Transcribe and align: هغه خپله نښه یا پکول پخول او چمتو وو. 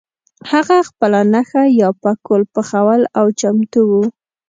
هغه 0.51 0.77
خپله 0.89 1.19
نښه 1.33 1.63
یا 1.81 1.89
پکول 2.01 2.41
پخول 2.53 3.01
او 3.19 3.25
چمتو 3.39 3.81
وو. 3.89 4.03